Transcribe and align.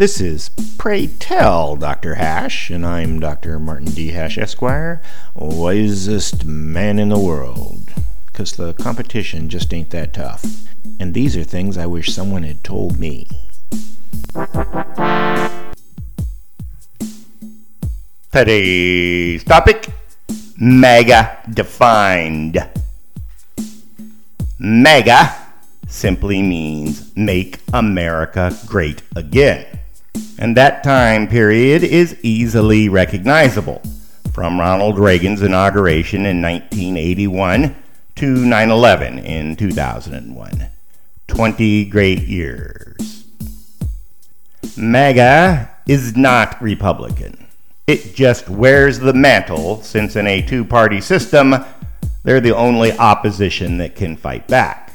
This 0.00 0.18
is 0.18 0.48
Pray 0.78 1.08
Tell 1.08 1.76
Dr. 1.76 2.14
Hash, 2.14 2.70
and 2.70 2.86
I'm 2.86 3.20
Dr. 3.20 3.58
Martin 3.58 3.90
D. 3.90 4.12
Hash, 4.12 4.38
Esquire, 4.38 5.02
wisest 5.34 6.46
man 6.46 6.98
in 6.98 7.10
the 7.10 7.18
world. 7.18 7.92
Because 8.24 8.52
the 8.52 8.72
competition 8.72 9.50
just 9.50 9.74
ain't 9.74 9.90
that 9.90 10.14
tough. 10.14 10.42
And 10.98 11.12
these 11.12 11.36
are 11.36 11.44
things 11.44 11.76
I 11.76 11.84
wish 11.84 12.14
someone 12.14 12.44
had 12.44 12.64
told 12.64 12.98
me. 12.98 13.28
Today's 18.32 19.44
topic 19.44 19.90
MAGA 20.56 21.40
defined. 21.52 22.66
MAGA 24.58 25.36
simply 25.88 26.40
means 26.40 27.14
Make 27.14 27.58
America 27.74 28.56
Great 28.66 29.02
Again. 29.14 29.79
And 30.38 30.56
that 30.56 30.82
time 30.82 31.28
period 31.28 31.84
is 31.84 32.16
easily 32.22 32.88
recognizable 32.88 33.82
from 34.32 34.58
Ronald 34.58 34.98
Reagan's 34.98 35.42
inauguration 35.42 36.24
in 36.24 36.40
1981 36.40 37.76
to 38.16 38.26
9 38.26 38.70
11 38.70 39.18
in 39.18 39.56
2001. 39.56 40.66
20 41.26 41.84
great 41.86 42.20
years. 42.20 43.24
MAGA 44.76 45.70
is 45.86 46.16
not 46.16 46.60
Republican. 46.60 47.46
It 47.86 48.14
just 48.14 48.48
wears 48.48 48.98
the 48.98 49.12
mantle, 49.12 49.82
since 49.82 50.16
in 50.16 50.26
a 50.26 50.42
two 50.42 50.64
party 50.64 51.00
system, 51.00 51.54
they're 52.22 52.40
the 52.40 52.54
only 52.54 52.92
opposition 52.92 53.78
that 53.78 53.96
can 53.96 54.16
fight 54.16 54.46
back. 54.48 54.92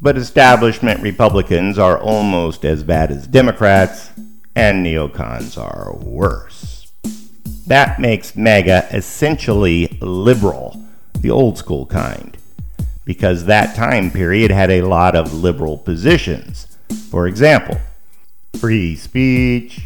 But 0.00 0.16
establishment 0.16 1.00
Republicans 1.00 1.78
are 1.78 1.98
almost 1.98 2.64
as 2.64 2.82
bad 2.82 3.10
as 3.10 3.26
Democrats, 3.26 4.10
and 4.56 4.84
neocons 4.84 5.58
are 5.58 5.94
worse. 5.96 6.92
That 7.66 7.98
makes 7.98 8.36
MAGA 8.36 8.88
essentially 8.92 9.98
liberal, 10.00 10.82
the 11.20 11.30
old 11.30 11.58
school 11.58 11.86
kind, 11.86 12.36
because 13.04 13.46
that 13.46 13.74
time 13.74 14.10
period 14.10 14.50
had 14.50 14.70
a 14.70 14.82
lot 14.82 15.16
of 15.16 15.32
liberal 15.32 15.78
positions. 15.78 16.66
For 17.10 17.26
example, 17.26 17.78
free 18.58 18.96
speech, 18.96 19.80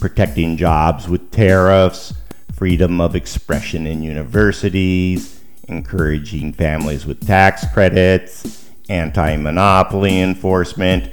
protecting 0.00 0.56
jobs 0.56 1.08
with 1.08 1.30
tariffs, 1.30 2.14
freedom 2.54 3.00
of 3.00 3.16
expression 3.16 3.86
in 3.86 4.02
universities, 4.02 5.40
encouraging 5.68 6.52
families 6.52 7.06
with 7.06 7.26
tax 7.26 7.64
credits, 7.72 8.68
anti 8.88 9.36
monopoly 9.36 10.20
enforcement, 10.20 11.10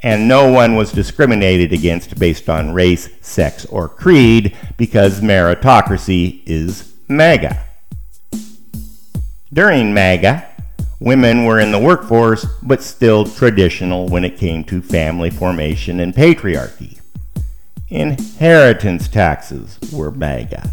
and 0.00 0.28
no 0.28 0.50
one 0.50 0.76
was 0.76 0.92
discriminated 0.92 1.72
against 1.72 2.18
based 2.18 2.48
on 2.48 2.72
race, 2.72 3.08
sex, 3.20 3.64
or 3.66 3.88
creed 3.88 4.56
because 4.76 5.20
meritocracy 5.20 6.42
is 6.46 6.94
MAGA. 7.08 7.64
During 9.52 9.92
MAGA, 9.94 10.46
women 11.00 11.44
were 11.44 11.58
in 11.58 11.72
the 11.72 11.78
workforce 11.78 12.46
but 12.62 12.82
still 12.82 13.24
traditional 13.24 14.08
when 14.08 14.24
it 14.24 14.36
came 14.36 14.62
to 14.64 14.82
family 14.82 15.30
formation 15.30 16.00
and 16.00 16.14
patriarchy. 16.14 17.00
Inheritance 17.88 19.08
taxes 19.08 19.78
were 19.92 20.10
MAGA. 20.10 20.72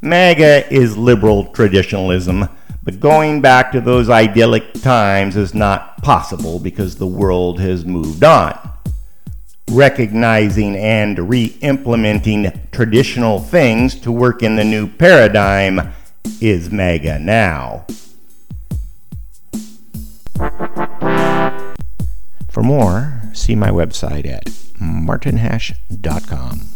MAGA 0.00 0.72
is 0.74 0.96
liberal 0.96 1.44
traditionalism, 1.52 2.48
but 2.82 2.98
going 2.98 3.40
back 3.40 3.70
to 3.72 3.80
those 3.80 4.10
idyllic 4.10 4.72
times 4.74 5.36
is 5.36 5.54
not 5.54 6.02
possible 6.02 6.58
because 6.58 6.96
the 6.96 7.06
world 7.06 7.60
has 7.60 7.84
moved 7.84 8.24
on. 8.24 8.58
Recognizing 9.70 10.76
and 10.76 11.30
re 11.30 11.56
implementing 11.60 12.50
traditional 12.72 13.38
things 13.38 13.94
to 14.00 14.10
work 14.10 14.42
in 14.42 14.56
the 14.56 14.64
new 14.64 14.88
paradigm 14.88 15.92
is 16.40 16.70
MAGA 16.70 17.20
now. 17.20 17.86
For 22.50 22.62
more, 22.62 23.22
see 23.32 23.54
my 23.54 23.70
website 23.70 24.26
at 24.26 24.50
martinhash.com. 24.80 26.71